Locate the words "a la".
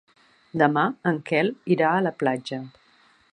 1.99-2.13